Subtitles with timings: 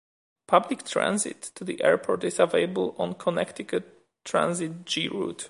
[0.47, 5.39] Public transit to the airport is available on Connecticut Transit's "G" route.